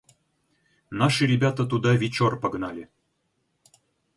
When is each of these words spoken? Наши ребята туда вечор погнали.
Наши 0.89 1.27
ребята 1.27 1.63
туда 1.63 1.93
вечор 1.95 2.39
погнали. 2.39 2.89